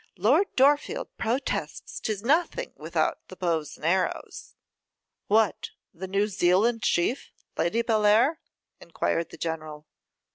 Lord 0.17 0.47
Dorfield 0.55 1.15
protests 1.19 1.99
'tis 1.99 2.23
nothing 2.23 2.73
without 2.75 3.19
the 3.27 3.35
bows 3.35 3.77
and 3.77 3.85
arrows.' 3.85 4.55
'What, 5.27 5.69
the 5.93 6.07
New 6.07 6.25
Zealand 6.27 6.81
chief, 6.81 7.29
Lady 7.55 7.83
Bellair?' 7.83 8.39
enquired 8.79 9.29
the 9.29 9.37
general. 9.37 9.85